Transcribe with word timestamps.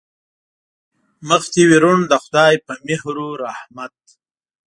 مخ 1.27 1.43
دې 1.53 1.63
وي 1.67 1.77
روڼ 1.83 1.99
د 2.07 2.13
خدای 2.23 2.53
په 2.65 2.73
مهر 2.87 3.15
و 3.25 3.39
رحمت. 3.45 3.95